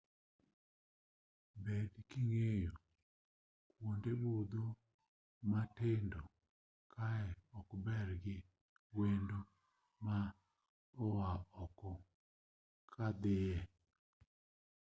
[1.63, 2.73] bed king'eyo
[3.71, 4.65] kuonde budho
[5.51, 6.21] matindo
[6.93, 7.27] kae
[7.57, 8.37] ok ber gi
[8.97, 9.39] wendo
[10.05, 10.17] ma
[11.05, 11.31] oa
[11.63, 11.91] oko
[12.93, 13.57] ka dhie